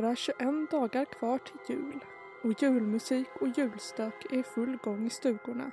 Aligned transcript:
bara 0.00 0.16
21 0.16 0.70
dagar 0.70 1.04
kvar 1.04 1.38
till 1.38 1.76
jul 1.76 2.00
och 2.42 2.62
julmusik 2.62 3.28
och 3.40 3.48
julstök 3.58 4.32
är 4.32 4.38
i 4.38 4.42
full 4.42 4.76
gång 4.76 5.06
i 5.06 5.10
stugorna. 5.10 5.70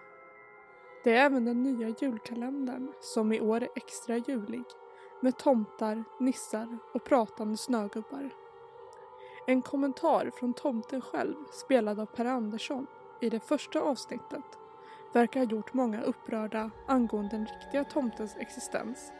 Det 1.03 1.15
är 1.15 1.25
även 1.25 1.45
den 1.45 1.63
nya 1.63 1.95
julkalendern 2.01 2.93
som 3.01 3.33
i 3.33 3.41
år 3.41 3.63
är 3.63 3.69
extra 3.75 4.17
julig 4.17 4.63
med 5.21 5.37
tomtar, 5.37 6.03
nissar 6.19 6.77
och 6.93 7.03
pratande 7.03 7.57
snögubbar. 7.57 8.29
En 9.47 9.61
kommentar 9.61 10.31
från 10.33 10.53
tomten 10.53 11.01
själv 11.01 11.35
spelad 11.51 11.99
av 11.99 12.05
Per 12.05 12.25
Andersson 12.25 12.87
i 13.21 13.29
det 13.29 13.39
första 13.39 13.79
avsnittet 13.79 14.45
verkar 15.13 15.39
ha 15.39 15.47
gjort 15.47 15.73
många 15.73 16.01
upprörda 16.01 16.71
angående 16.87 17.35
den 17.35 17.45
riktiga 17.45 17.83
tomtens 17.83 18.37
existens 18.37 19.11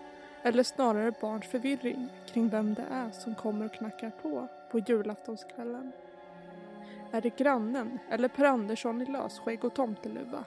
eller 0.44 0.64
snarare 0.64 1.14
barns 1.22 1.48
förvirring 1.48 2.10
kring 2.26 2.50
vem 2.50 2.74
det 2.74 2.86
är 2.92 3.12
som 3.12 3.36
kommer 3.36 3.66
och 3.66 3.74
knackar 3.74 4.12
på 4.22 4.48
på 4.72 4.80
julaftonskvällen. 4.80 5.92
Är 7.12 7.22
det 7.22 7.38
grannen 7.38 8.00
eller 8.10 8.28
Per 8.28 8.46
Andersson 8.46 9.02
i 9.02 9.06
lösskägg 9.06 9.66
och 9.66 9.76
tomteluva? 9.76 10.44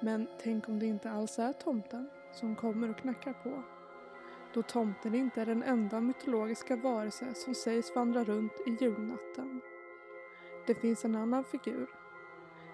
Men 0.00 0.26
tänk 0.42 0.68
om 0.68 0.78
det 0.78 0.86
inte 0.86 1.10
alls 1.10 1.38
är 1.38 1.52
tomten 1.52 2.10
som 2.32 2.56
kommer 2.56 2.90
och 2.90 2.98
knackar 2.98 3.32
på? 3.32 3.62
Då 4.54 4.62
tomten 4.62 5.14
inte 5.14 5.40
är 5.40 5.46
den 5.46 5.62
enda 5.62 6.00
mytologiska 6.00 6.76
varelse 6.76 7.34
som 7.34 7.54
sägs 7.54 7.94
vandra 7.94 8.24
runt 8.24 8.52
i 8.66 8.84
julnatten. 8.84 9.60
Det 10.66 10.74
finns 10.74 11.04
en 11.04 11.14
annan 11.14 11.44
figur. 11.44 11.86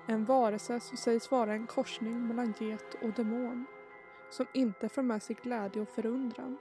En 0.07 0.25
varelse 0.25 0.81
som 0.81 0.97
sägs 0.97 1.31
vara 1.31 1.53
en 1.53 1.67
korsning 1.67 2.27
mellan 2.27 2.55
get 2.59 2.95
och 3.03 3.13
demon. 3.13 3.67
Som 4.33 4.47
inte 4.55 4.89
för 4.89 5.03
med 5.03 5.23
sig 5.23 5.37
glädje 5.43 5.83
och 5.83 5.89
förundran, 5.89 6.59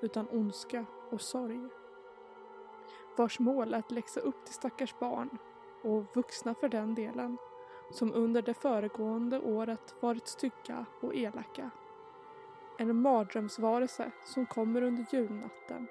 utan 0.00 0.28
ondska 0.30 0.86
och 1.10 1.20
sorg. 1.20 1.60
Vars 3.16 3.38
mål 3.38 3.74
är 3.74 3.78
att 3.78 3.90
läxa 3.90 4.20
upp 4.20 4.44
till 4.44 4.54
stackars 4.54 4.98
barn, 4.98 5.38
och 5.82 6.16
vuxna 6.16 6.54
för 6.54 6.68
den 6.68 6.94
delen, 6.94 7.36
som 7.90 8.14
under 8.14 8.42
det 8.42 8.54
föregående 8.54 9.40
året 9.40 9.94
varit 10.00 10.26
stygga 10.26 10.86
och 11.00 11.14
elaka. 11.14 11.70
En 12.78 13.02
mardrömsvarelse 13.02 14.10
som 14.24 14.46
kommer 14.46 14.82
under 14.82 15.06
julnatten, 15.12 15.86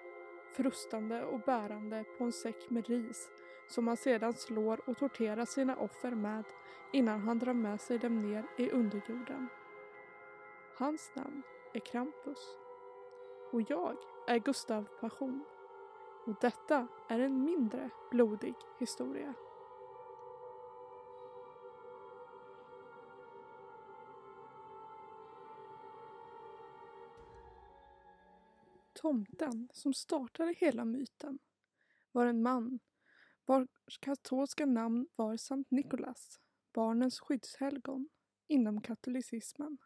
frustande 0.52 1.24
och 1.24 1.40
bärande 1.40 2.06
på 2.18 2.24
en 2.24 2.32
säck 2.32 2.70
med 2.70 2.88
ris 2.88 3.30
som 3.68 3.88
han 3.88 3.98
sedan 3.98 4.34
slår 4.34 4.90
och 4.90 4.98
torterar 4.98 5.46
sina 5.46 5.76
offer 5.76 6.12
med 6.12 6.44
innan 6.92 7.20
han 7.20 7.40
drar 7.40 7.54
med 7.54 7.82
sig 7.82 7.98
dem 7.98 8.22
ner 8.22 8.46
i 8.58 8.70
underjorden. 8.70 9.48
Hans 10.76 11.12
namn 11.16 11.44
är 11.74 11.80
Krampus. 11.80 12.58
Och 13.52 13.62
jag 13.62 13.98
är 14.28 14.40
Gustav 14.40 14.84
Passion. 14.84 15.46
Och 16.26 16.36
detta 16.42 16.88
är 17.10 17.20
en 17.20 17.46
mindre 17.46 17.90
blodig 18.12 18.56
historia. 18.80 19.34
Tomten 28.94 29.70
som 29.74 29.94
startade 29.94 30.54
hela 30.54 30.86
myten 30.86 31.40
var 32.12 32.26
en 32.26 32.42
man 32.42 32.80
vars 33.46 34.00
katolska 34.00 34.66
namn 34.66 35.08
var 35.16 35.38
Sankt 35.38 35.72
Nikolas, 35.72 36.40
barnens 36.74 37.20
skyddshelgon 37.20 38.10
inom 38.48 38.82
katolicismen. 38.82 39.78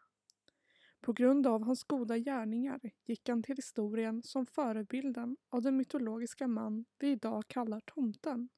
På 1.00 1.12
grund 1.12 1.46
av 1.46 1.62
hans 1.62 1.84
goda 1.84 2.18
gärningar 2.18 2.80
gick 3.04 3.28
han 3.28 3.42
till 3.42 3.56
historien 3.56 4.22
som 4.22 4.46
förebilden 4.46 5.36
av 5.48 5.62
den 5.62 5.76
mytologiska 5.76 6.48
man 6.48 6.84
vi 6.98 7.10
idag 7.10 7.44
kallar 7.48 7.80
tomten. 7.80 8.48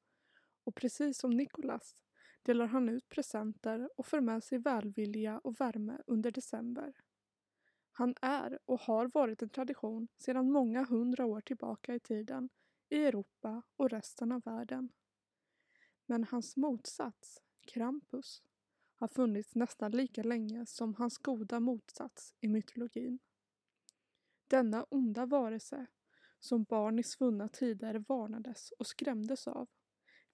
Och 0.63 0.75
precis 0.75 1.17
som 1.17 1.31
Nikolas 1.31 1.95
delar 2.43 2.65
han 2.65 2.89
ut 2.89 3.09
presenter 3.09 3.89
och 3.95 4.05
för 4.05 4.21
med 4.21 4.43
sig 4.43 4.59
välvilja 4.59 5.39
och 5.39 5.61
värme 5.61 5.97
under 6.07 6.31
december. 6.31 6.93
Han 7.91 8.15
är 8.21 8.59
och 8.65 8.79
har 8.79 9.11
varit 9.13 9.41
en 9.41 9.49
tradition 9.49 10.07
sedan 10.17 10.51
många 10.51 10.83
hundra 10.83 11.25
år 11.25 11.41
tillbaka 11.41 11.95
i 11.95 11.99
tiden 11.99 12.49
i 12.89 13.03
Europa 13.05 13.61
och 13.75 13.89
resten 13.89 14.31
av 14.31 14.41
världen. 14.45 14.89
Men 16.05 16.23
hans 16.23 16.57
motsats, 16.57 17.41
Krampus, 17.61 18.43
har 19.01 19.07
funnits 19.07 19.55
nästan 19.55 19.91
lika 19.91 20.23
länge 20.23 20.65
som 20.65 20.95
hans 20.95 21.17
goda 21.17 21.59
motsats 21.59 22.35
i 22.39 22.47
mytologin. 22.47 23.19
Denna 24.47 24.83
onda 24.83 25.25
varelse, 25.25 25.85
som 26.39 26.63
barn 26.63 26.99
i 26.99 27.03
svunna 27.03 27.47
tider 27.47 28.05
varnades 28.07 28.71
och 28.71 28.87
skrämdes 28.87 29.47
av, 29.47 29.69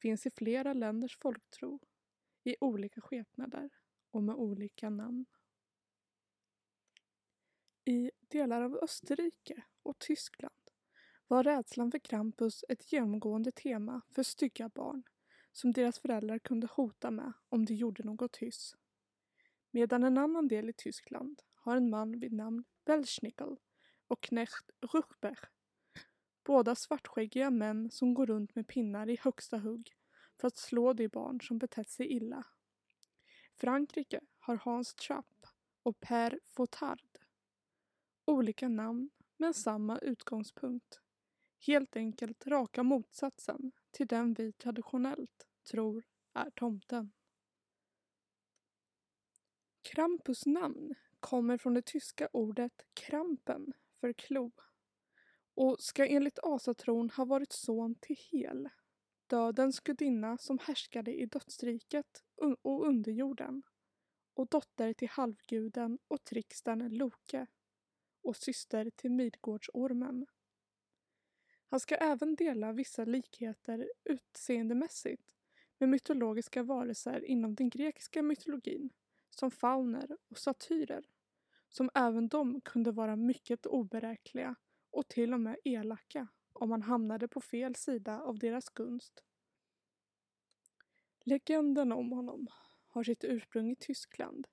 finns 0.02 0.26
i 0.26 0.32
flera 0.32 0.74
länders 0.74 1.18
folktro, 1.18 1.80
i 2.44 2.56
olika 2.60 3.02
skepnader 3.02 3.70
och 4.12 4.24
med 4.24 4.36
olika 4.36 4.90
namn. 4.90 5.26
I 7.86 8.12
delar 8.20 8.62
av 8.62 8.78
Österrike 8.78 9.64
och 9.84 10.00
Tyskland 10.00 10.72
var 11.28 11.44
rädslan 11.44 11.92
för 11.92 12.00
Krampus 12.00 12.66
ett 12.70 12.94
genomgående 12.94 13.52
tema 13.52 14.02
för 14.16 14.24
stygga 14.24 14.70
barn 14.70 15.04
som 15.58 15.72
deras 15.72 16.00
föräldrar 16.00 16.40
kunde 16.40 16.68
hota 16.72 17.12
med 17.12 17.34
om 17.50 17.66
de 17.66 17.74
gjorde 17.74 18.04
något 18.04 18.38
hyss. 18.38 18.76
Medan 19.72 20.04
en 20.04 20.18
annan 20.18 20.48
del 20.48 20.70
i 20.70 20.74
Tyskland 20.74 21.42
har 21.56 21.78
en 21.78 21.90
man 21.90 22.20
vid 22.20 22.34
namn 22.34 22.64
Belschnickel 22.86 23.58
och 24.08 24.22
Knecht 24.22 24.72
Ruchberg. 24.82 25.38
Båda 26.44 26.76
svartskäggiga 26.76 27.50
män 27.50 27.92
som 27.92 28.14
går 28.14 28.26
runt 28.26 28.56
med 28.56 28.68
pinnar 28.68 29.10
i 29.10 29.18
högsta 29.22 29.58
hugg 29.58 29.92
för 30.36 30.48
att 30.48 30.58
slå 30.58 30.94
de 30.94 31.08
barn 31.08 31.42
som 31.42 31.58
betett 31.58 31.90
sig 31.90 32.08
illa. 32.08 32.46
Frankrike 33.56 34.22
har 34.40 34.56
Hans 34.56 34.96
Trapp 34.96 35.48
och 35.84 36.00
Per 36.00 36.40
Fautard. 36.44 37.20
Olika 38.26 38.70
namn 38.70 39.10
men 39.38 39.54
samma 39.54 39.98
utgångspunkt. 39.98 41.02
Helt 41.60 41.96
enkelt 41.96 42.48
raka 42.48 42.84
motsatsen 42.84 43.72
till 43.92 44.08
den 44.08 44.34
vi 44.34 44.52
traditionellt 44.52 45.48
tror 45.72 46.04
är 46.34 46.50
tomten. 46.50 47.12
Krampus 49.82 50.46
namn 50.46 50.96
kommer 51.20 51.58
från 51.58 51.74
det 51.74 51.86
tyska 51.86 52.30
ordet 52.34 52.86
krampen 52.94 53.74
för 54.00 54.14
klo 54.14 54.52
och 55.56 55.76
ska 55.80 56.06
enligt 56.06 56.40
asatron 56.44 57.10
ha 57.10 57.26
varit 57.26 57.52
son 57.52 57.96
till 57.96 58.18
Hel, 58.32 58.70
dödens 59.28 59.80
gudinna 59.80 60.38
som 60.38 60.60
härskade 60.62 61.14
i 61.14 61.26
dödsriket 61.26 62.24
och 62.62 62.88
underjorden 62.88 63.64
och 64.34 64.48
dotter 64.48 64.94
till 64.94 65.10
halvguden 65.10 66.00
och 66.08 66.24
trickstern 66.24 66.90
Loke 66.90 67.48
och 68.22 68.36
syster 68.36 68.90
till 68.96 69.12
Midgårdsormen. 69.12 70.26
Han 71.70 71.80
ska 71.80 71.96
även 71.96 72.36
dela 72.36 72.72
vissa 72.72 73.06
likheter 73.06 73.92
utseendemässigt 74.04 75.24
med 75.78 75.90
mytologiska 75.90 76.64
varelser 76.64 77.26
inom 77.26 77.56
den 77.56 77.70
grekiska 77.70 78.22
mytologin 78.24 78.90
som 79.30 79.52
fauner 79.52 80.18
och 80.30 80.38
satyrer 80.38 81.06
som 81.70 81.90
även 81.96 82.28
de 82.28 82.62
kunde 82.62 82.92
vara 82.92 83.16
mycket 83.16 83.66
oberäkneliga 83.66 84.56
och 84.92 85.08
till 85.08 85.34
och 85.34 85.40
med 85.40 85.58
elaka 85.64 86.28
om 86.54 86.70
man 86.70 86.82
hamnade 86.82 87.28
på 87.28 87.42
fel 87.42 87.76
sida 87.76 88.22
av 88.22 88.40
deras 88.40 88.70
gunst. 88.70 89.24
Legenden 91.24 91.92
om 91.92 92.12
honom 92.12 92.48
har 92.88 93.04
sitt 93.04 93.24
ursprung 93.24 93.72
i 93.72 93.76
Tyskland, 93.76 94.48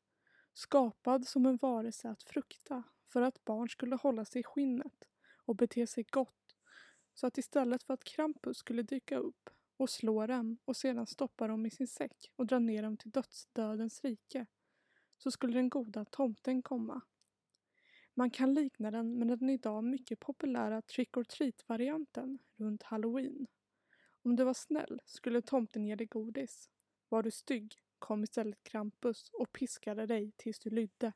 skapad 0.53 1.27
som 1.27 1.47
en 1.47 1.57
varelse 1.57 2.09
att 2.09 2.23
frukta 2.23 2.83
för 3.09 3.23
att 3.23 3.45
barn 3.45 3.69
skulle 3.69 3.97
hålla 3.97 4.25
sig 4.25 4.41
i 4.41 4.45
skinnet 4.45 5.09
och 5.37 5.57
bete 5.57 5.87
sig 5.87 6.07
gott 6.11 6.44
så 7.15 7.27
att 7.27 7.39
istället 7.39 7.83
för 7.83 7.95
att 7.95 8.05
Krampus 8.05 8.57
skulle 8.57 8.83
dyka 8.83 9.17
upp 9.17 9.51
och 9.77 9.91
slå 9.91 10.27
dem 10.27 10.59
och 10.65 10.77
sedan 10.77 11.07
stoppa 11.07 11.47
dem 11.47 11.67
i 11.67 11.71
sin 11.71 11.87
säck 11.87 12.33
och 12.37 12.47
dra 12.47 12.59
ner 12.59 12.83
dem 12.83 12.97
till 12.97 13.11
dödsdödens 13.11 14.05
rike 14.05 14.47
så 15.19 15.31
skulle 15.31 15.53
den 15.53 15.69
goda 15.69 16.05
tomten 16.05 16.63
komma. 16.63 17.01
Man 18.15 18.31
kan 18.31 18.55
likna 18.55 18.91
den 18.91 19.19
med 19.19 19.29
den 19.29 19.51
idag 19.51 19.85
mycket 19.85 20.21
populära 20.21 20.83
trick 20.83 21.17
or 21.17 21.25
treat-varianten 21.25 22.39
runt 22.57 22.83
halloween. 22.83 23.47
Om 24.23 24.37
du 24.37 24.45
var 24.45 24.55
snäll 24.55 25.01
skulle 25.05 25.43
tomten 25.43 25.85
ge 25.85 25.97
dig 25.97 26.07
godis. 26.07 26.71
Var 27.09 27.23
du 27.23 27.31
stygg 27.31 27.75
kom 27.99 28.25
istället 28.25 28.63
Krampus 28.63 29.31
och 29.33 29.53
piskade 29.53 30.07
dig 30.07 30.33
tills 30.37 30.59
du 30.59 30.71
lydde. 30.71 31.13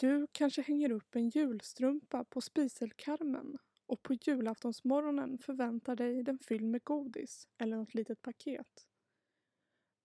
Du 0.00 0.26
kanske 0.32 0.62
hänger 0.62 0.92
upp 0.92 1.14
en 1.14 1.28
julstrumpa 1.28 2.24
på 2.24 2.40
spiselkarmen 2.40 3.58
och 3.86 4.02
på 4.02 4.14
julaftonsmorgonen 4.14 5.38
förväntar 5.38 5.96
dig 5.96 6.22
den 6.22 6.38
fylld 6.38 6.64
med 6.64 6.84
godis 6.84 7.48
eller 7.58 7.76
något 7.76 7.94
litet 7.94 8.22
paket. 8.22 8.86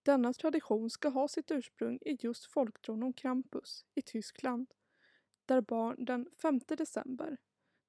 Denna 0.04 0.34
tradition 0.34 0.90
ska 0.90 1.10
ha 1.10 1.28
sitt 1.28 1.52
ursprung 1.52 2.00
i 2.02 2.18
just 2.20 2.46
folktron 2.46 3.04
om 3.04 3.14
Krampus 3.14 3.86
i 3.96 4.02
Tyskland 4.02 4.74
där 5.46 5.62
barn 5.62 6.06
den 6.06 6.28
5 6.42 6.60
december, 6.68 7.38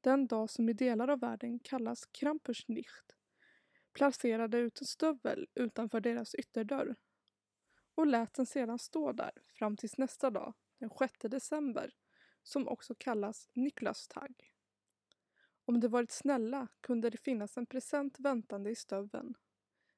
den 0.00 0.26
dag 0.26 0.50
som 0.50 0.69
i 0.69 0.73
delar 0.73 1.09
av 1.09 1.20
världen 1.20 1.59
kallas 1.59 2.06
Krampusnicht, 2.06 3.17
placerade 3.93 4.59
ut 4.59 4.81
en 4.81 4.87
stövel 4.87 5.47
utanför 5.55 6.00
deras 6.00 6.35
ytterdörr 6.35 6.97
och 7.94 8.06
lät 8.06 8.35
den 8.35 8.47
sedan 8.47 8.79
stå 8.79 9.12
där 9.12 9.32
fram 9.59 9.76
tills 9.76 9.99
nästa 9.99 10.31
dag, 10.31 10.55
den 10.78 10.90
6 10.99 11.19
december, 11.20 11.94
som 12.43 12.69
också 12.69 12.94
kallas 12.99 13.49
Niklastag. 13.52 14.52
Om 15.64 15.81
de 15.81 15.88
varit 15.88 16.11
snälla 16.11 16.69
kunde 16.81 17.11
det 17.11 17.19
finnas 17.19 17.56
en 17.56 17.67
present 17.67 18.20
väntande 18.20 18.70
i 18.70 18.76
stöveln. 18.76 19.34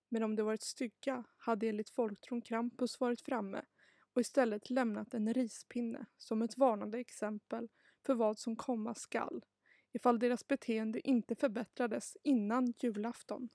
Men 0.09 0.23
om 0.23 0.37
de 0.37 0.43
varit 0.43 0.63
stygga 0.63 1.25
hade 1.37 1.69
enligt 1.69 1.91
folktron 1.91 2.43
Krampus 2.43 3.01
varit 3.01 3.21
framme 3.21 3.65
och 4.13 4.21
istället 4.21 4.71
lämnat 4.71 5.15
en 5.15 5.35
rispinne 5.35 6.07
som 6.19 6.43
ett 6.43 6.57
varnande 6.57 6.99
exempel 6.99 7.69
för 8.07 8.15
vad 8.15 8.39
som 8.39 8.57
komma 8.57 8.95
skall 8.95 9.45
ifall 9.93 10.19
deras 10.19 10.49
beteende 10.49 11.09
inte 11.09 11.35
förbättrades 11.35 12.17
innan 12.23 12.75
julafton. 12.79 13.49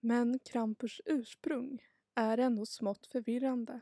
Men 0.00 0.38
Krampus 0.38 1.00
ursprung 1.04 1.78
är 2.14 2.38
ändå 2.38 2.66
smått 2.66 3.06
förvirrande. 3.06 3.80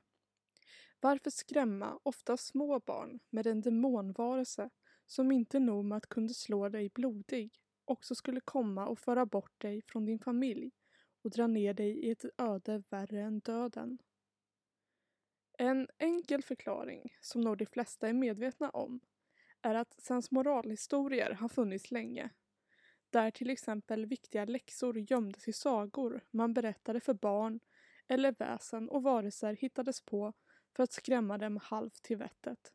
Varför 1.01 1.31
skrämma 1.31 2.01
ofta 2.03 2.37
små 2.37 2.81
barn 2.81 3.21
med 3.31 3.47
en 3.47 3.61
demonvarelse 3.61 4.71
som 5.07 5.33
inte 5.33 5.59
nog 5.59 5.85
med 5.85 5.97
att 5.97 6.07
kunde 6.07 6.35
slå 6.35 6.69
dig 6.69 6.91
blodig 6.95 7.51
också 7.85 8.15
skulle 8.15 8.41
komma 8.41 8.87
och 8.87 8.99
föra 8.99 9.27
bort 9.27 9.61
dig 9.61 9.83
från 9.83 10.05
din 10.05 10.19
familj 10.19 10.71
och 11.23 11.31
dra 11.31 11.47
ner 11.47 11.75
dig 11.75 11.99
i 11.99 12.11
ett 12.11 12.25
öde 12.39 12.83
värre 12.91 13.21
än 13.21 13.41
döden? 13.41 13.99
En 15.59 15.89
enkel 15.99 16.43
förklaring, 16.43 17.17
som 17.21 17.41
nog 17.41 17.59
de 17.59 17.67
flesta 17.67 18.09
är 18.09 18.13
medvetna 18.13 18.71
om, 18.71 19.01
är 19.63 19.75
att 19.75 20.01
sensmoralhistorier 20.01 21.31
har 21.31 21.49
funnits 21.49 21.91
länge. 21.91 22.31
Där 23.11 23.31
till 23.31 23.51
exempel 23.51 24.07
viktiga 24.07 24.45
läxor 24.45 24.99
gömdes 24.99 25.49
i 25.49 25.53
sagor 25.53 26.21
man 26.31 26.55
berättade 26.55 27.01
för 27.01 27.15
barn 27.15 27.61
eller 28.09 28.33
väsen 28.39 28.89
och 28.89 29.03
varelser 29.03 29.53
hittades 29.53 30.01
på 30.01 30.33
för 30.77 30.83
att 30.83 30.93
skrämma 30.93 31.39
dem 31.39 31.57
halvt 31.57 32.03
till 32.03 32.17
vettet. 32.17 32.73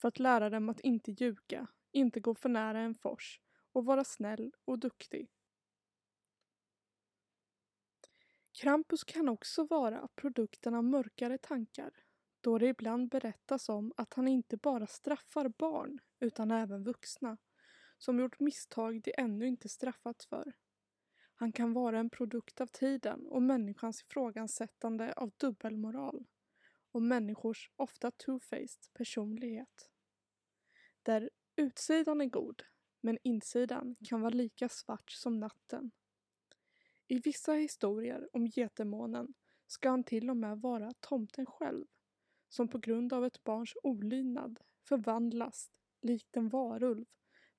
För 0.00 0.08
att 0.08 0.18
lära 0.18 0.50
dem 0.50 0.68
att 0.68 0.80
inte 0.80 1.10
ljuga, 1.12 1.66
inte 1.92 2.20
gå 2.20 2.34
för 2.34 2.48
nära 2.48 2.80
en 2.80 2.94
fors 2.94 3.40
och 3.72 3.84
vara 3.84 4.04
snäll 4.04 4.52
och 4.64 4.78
duktig. 4.78 5.30
Krampus 8.52 9.04
kan 9.04 9.28
också 9.28 9.64
vara 9.64 10.08
produkten 10.14 10.74
av 10.74 10.84
mörkare 10.84 11.38
tankar 11.38 11.90
då 12.40 12.58
det 12.58 12.66
ibland 12.66 13.08
berättas 13.08 13.68
om 13.68 13.92
att 13.96 14.14
han 14.14 14.28
inte 14.28 14.56
bara 14.56 14.86
straffar 14.86 15.48
barn 15.48 15.98
utan 16.20 16.50
även 16.50 16.84
vuxna 16.84 17.36
som 17.98 18.20
gjort 18.20 18.40
misstag 18.40 19.02
de 19.02 19.14
ännu 19.18 19.46
inte 19.46 19.68
straffats 19.68 20.26
för. 20.26 20.52
Han 21.34 21.52
kan 21.52 21.72
vara 21.72 21.98
en 21.98 22.10
produkt 22.10 22.60
av 22.60 22.66
tiden 22.66 23.26
och 23.26 23.42
människans 23.42 24.02
ifrågasättande 24.02 25.12
av 25.12 25.30
dubbelmoral 25.36 26.26
och 26.92 27.02
människors 27.02 27.70
ofta 27.76 28.10
two-faced 28.10 28.92
personlighet. 28.92 29.90
Där 31.02 31.30
utsidan 31.56 32.20
är 32.20 32.26
god 32.26 32.62
men 33.00 33.18
insidan 33.22 33.96
kan 34.04 34.20
vara 34.20 34.34
lika 34.34 34.68
svart 34.68 35.10
som 35.10 35.40
natten. 35.40 35.90
I 37.06 37.18
vissa 37.18 37.52
historier 37.52 38.28
om 38.32 38.46
getemånen 38.46 39.34
ska 39.66 39.90
han 39.90 40.04
till 40.04 40.30
och 40.30 40.36
med 40.36 40.60
vara 40.60 40.92
tomten 41.00 41.46
själv 41.46 41.86
som 42.48 42.68
på 42.68 42.78
grund 42.78 43.12
av 43.12 43.24
ett 43.24 43.44
barns 43.44 43.72
olydnad 43.82 44.60
förvandlas 44.88 45.70
likt 46.02 46.36
en 46.36 46.48
varulv 46.48 47.04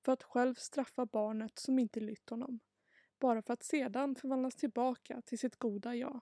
för 0.04 0.12
att 0.12 0.22
själv 0.22 0.54
straffa 0.54 1.06
barnet 1.06 1.58
som 1.58 1.78
inte 1.78 2.00
lytt 2.00 2.30
honom. 2.30 2.60
Bara 3.18 3.42
för 3.42 3.52
att 3.52 3.62
sedan 3.62 4.14
förvandlas 4.14 4.56
tillbaka 4.56 5.22
till 5.22 5.38
sitt 5.38 5.56
goda 5.56 5.94
jag. 5.94 6.20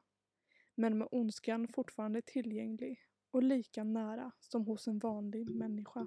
Men 0.81 0.99
med 0.99 1.09
ondskan 1.11 1.69
fortfarande 1.69 2.23
tillgänglig 2.23 3.01
och 3.31 3.43
lika 3.43 3.85
nära 3.85 4.33
som 4.41 4.67
hos 4.67 4.89
en 4.89 4.99
vanlig 4.99 5.51
människa. 5.51 6.07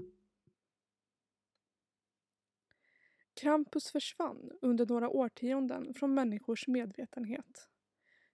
Krampus 3.33 3.91
försvann 3.91 4.51
under 4.61 4.85
några 4.85 5.09
årtionden 5.09 5.93
från 5.93 6.13
människors 6.13 6.67
medvetenhet. 6.67 7.69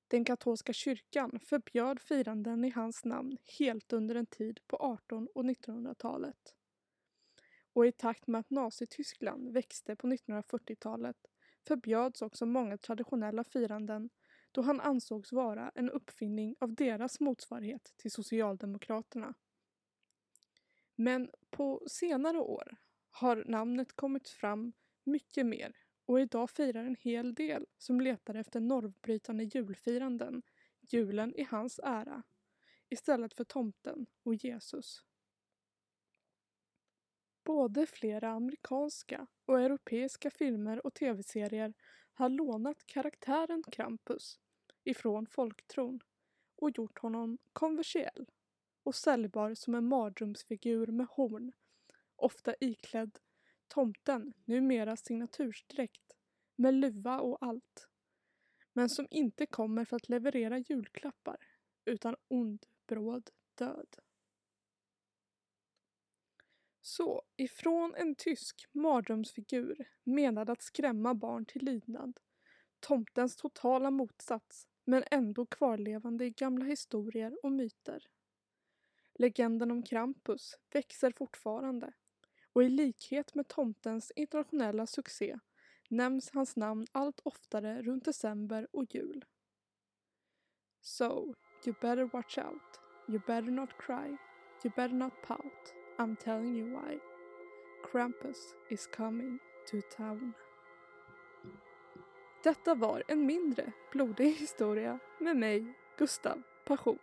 Den 0.08 0.26
katolska 0.26 0.74
kyrkan 0.74 1.40
förbjöd 1.40 2.00
firanden 2.02 2.66
i 2.66 2.70
hans 2.70 3.06
namn 3.06 3.38
helt 3.60 3.94
under 3.94 4.16
en 4.16 4.26
tid 4.26 4.60
på 4.68 4.78
18 4.78 5.28
och 5.36 5.44
1900-talet. 5.44 6.56
Och 7.74 7.88
i 7.88 7.92
takt 7.92 8.28
med 8.28 8.40
att 8.40 8.50
Nazityskland 8.50 9.54
växte 9.54 9.96
på 9.96 10.08
1940-talet 10.08 11.18
förbjöds 11.68 12.22
också 12.22 12.46
många 12.46 12.78
traditionella 12.78 13.44
firanden 13.44 14.10
då 14.58 14.64
han 14.64 14.82
ansågs 14.82 15.32
vara 15.32 15.72
en 15.76 15.90
uppfinning 15.90 16.56
av 16.60 16.76
deras 16.76 17.20
motsvarighet 17.20 17.94
till 17.98 18.12
Socialdemokraterna. 18.12 19.34
Men 20.96 21.32
på 21.50 21.84
senare 21.88 22.40
år 22.40 22.78
har 23.10 23.44
namnet 23.48 23.94
kommit 23.94 24.30
fram 24.30 24.74
mycket 25.04 25.46
mer 25.46 25.76
och 26.06 26.20
idag 26.22 26.50
firar 26.50 26.86
en 26.86 26.96
hel 27.00 27.34
del 27.34 27.66
som 27.78 28.02
letar 28.02 28.36
efter 28.36 28.60
normbrytande 28.60 29.44
julfiranden 29.44 30.42
julen 30.82 31.36
i 31.36 31.44
hans 31.44 31.80
ära 31.84 32.24
istället 32.90 33.34
för 33.34 33.44
tomten 33.44 34.06
och 34.24 34.36
Jesus. 34.36 35.04
Både 37.44 37.86
flera 37.86 38.30
amerikanska 38.30 39.28
och 39.46 39.62
europeiska 39.62 40.32
filmer 40.32 40.86
och 40.86 40.94
tv-serier 40.94 41.74
har 42.14 42.30
lånat 42.30 42.86
karaktären 42.86 43.64
Krampus 43.72 44.40
ifrån 44.88 45.28
folktron 45.28 46.00
och 46.56 46.78
gjort 46.78 47.00
honom 47.00 47.38
konversiell 47.54 48.28
och 48.84 48.96
säljbar 48.96 49.54
som 49.54 49.76
en 49.76 49.88
mardrömsfigur 49.88 50.88
med 50.88 51.08
horn, 51.08 51.52
ofta 52.16 52.56
iklädd 52.60 53.20
tomten 53.68 54.34
numera 54.46 54.98
signatursdräkt 54.98 56.14
med 56.56 56.74
luva 56.74 57.20
och 57.20 57.38
allt. 57.42 57.88
Men 58.74 58.90
som 58.90 59.08
inte 59.10 59.46
kommer 59.46 59.86
för 59.86 59.96
att 59.96 60.10
leverera 60.10 60.58
julklappar 60.58 61.38
utan 61.86 62.16
ond, 62.28 62.66
bråd 62.88 63.30
död. 63.56 63.96
Så, 66.82 67.24
ifrån 67.36 67.96
en 67.96 68.16
tysk 68.16 68.66
mardrömsfigur 68.72 69.90
menad 70.04 70.50
att 70.50 70.62
skrämma 70.62 71.14
barn 71.14 71.46
till 71.46 71.66
lydnad, 71.66 72.20
tomtens 72.80 73.36
totala 73.36 73.92
motsats 73.92 74.68
men 74.88 75.04
ändå 75.12 75.46
kvarlevande 75.46 76.26
i 76.26 76.30
gamla 76.30 76.66
historier 76.66 77.38
och 77.44 77.52
myter. 77.52 78.08
Legenden 79.14 79.72
om 79.72 79.84
Krampus 79.84 80.58
växer 80.72 81.12
fortfarande 81.12 81.94
och 82.54 82.64
i 82.64 82.70
likhet 82.70 83.36
med 83.36 83.48
tomtens 83.48 84.12
internationella 84.16 84.88
succé 84.88 85.40
nämns 85.90 86.32
hans 86.34 86.56
namn 86.56 86.86
allt 86.92 87.20
oftare 87.24 87.82
runt 87.82 88.06
december 88.06 88.68
och 88.72 88.96
jul. 88.96 89.26
So, 90.82 91.34
you 91.66 91.76
better 91.82 92.10
watch 92.14 92.38
out. 92.38 92.80
You 93.08 93.20
better 93.20 93.52
not 93.52 93.70
cry. 93.78 94.18
You 94.64 94.72
better 94.76 94.96
not 94.96 95.14
pout. 95.28 95.74
I'm 95.98 96.16
telling 96.16 96.58
you 96.58 96.70
why. 96.70 97.00
Krampus 97.92 98.38
is 98.70 98.88
coming 98.88 99.40
to 99.72 99.82
town. 99.98 100.34
Detta 102.48 102.76
var 102.76 103.04
en 103.08 103.26
mindre 103.26 103.72
blodig 103.92 104.32
historia 104.32 105.00
med 105.20 105.38
mig, 105.38 105.74
Gustav 105.98 106.42
Passion. 106.66 107.00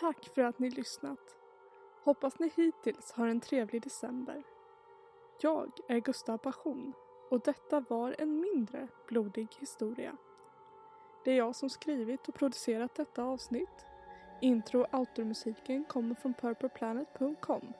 Tack 0.00 0.28
för 0.34 0.42
att 0.42 0.58
ni 0.58 0.70
lyssnat. 0.70 1.36
Hoppas 2.04 2.38
ni 2.38 2.52
hittills 2.56 3.12
har 3.12 3.26
en 3.26 3.40
trevlig 3.40 3.82
december. 3.82 4.42
Jag 5.40 5.70
är 5.88 5.98
Gustav 6.00 6.38
Passion 6.38 6.92
och 7.30 7.40
detta 7.40 7.80
var 7.80 8.16
en 8.18 8.40
mindre 8.40 8.88
blodig 9.08 9.48
historia. 9.58 10.16
Det 11.24 11.30
är 11.30 11.36
jag 11.36 11.56
som 11.56 11.70
skrivit 11.70 12.28
och 12.28 12.34
producerat 12.34 12.94
detta 12.94 13.22
avsnitt. 13.24 13.86
Intro 14.40 14.80
och 14.80 14.94
outro-musiken 14.94 15.84
kommer 15.84 16.14
från 16.14 16.34
purpleplanet.com. 16.34 17.72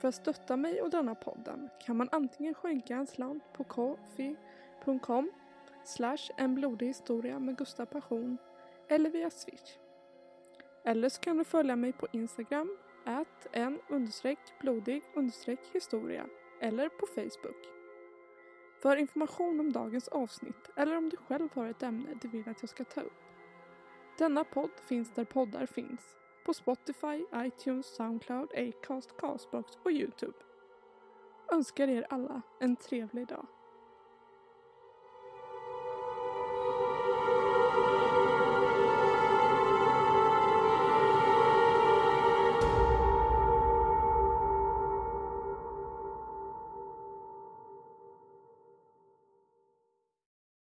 För 0.00 0.08
att 0.08 0.14
stötta 0.14 0.56
mig 0.56 0.82
och 0.82 0.90
denna 0.90 1.14
podden 1.14 1.68
kan 1.80 1.96
man 1.96 2.08
antingen 2.12 2.54
skänka 2.54 2.96
en 2.96 3.06
slant 3.06 3.42
på 3.52 3.64
kofi.com 3.64 5.30
slash 5.84 6.30
en 6.36 6.54
blodig 6.54 6.86
historia 6.86 7.38
med 7.38 7.56
Gustav 7.58 7.86
Passion 7.86 8.38
eller 8.88 9.10
via 9.10 9.30
Swish. 9.30 9.78
Eller 10.84 11.08
så 11.08 11.20
kan 11.20 11.38
du 11.38 11.44
följa 11.44 11.76
mig 11.76 11.92
på 11.92 12.06
Instagram 12.12 12.76
at 13.04 13.46
en 13.52 13.80
understreck 13.88 14.38
blodig 14.60 15.02
understreck 15.14 15.60
historia 15.72 16.26
eller 16.60 16.88
på 16.88 17.06
Facebook. 17.06 17.66
För 18.82 18.96
information 18.96 19.60
om 19.60 19.72
dagens 19.72 20.08
avsnitt 20.08 20.70
eller 20.76 20.96
om 20.96 21.08
du 21.08 21.16
själv 21.16 21.48
har 21.54 21.66
ett 21.66 21.82
ämne 21.82 22.18
du 22.22 22.28
vill 22.28 22.48
att 22.48 22.62
jag 22.62 22.68
ska 22.68 22.84
ta 22.84 23.00
upp. 23.00 23.22
Denna 24.18 24.44
podd 24.44 24.70
finns 24.88 25.14
där 25.14 25.24
poddar 25.24 25.66
finns 25.66 26.16
på 26.44 26.54
Spotify, 26.54 27.24
iTunes, 27.34 27.86
Soundcloud, 27.86 28.52
Acast, 28.54 29.16
Castbox 29.16 29.78
och 29.84 29.90
Youtube. 29.90 30.38
Önskar 31.52 31.88
er 31.88 32.06
alla 32.10 32.42
en 32.60 32.76
trevlig 32.76 33.26
dag. 33.26 33.46